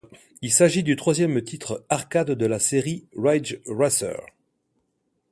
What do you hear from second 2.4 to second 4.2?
la série Ridge Racer.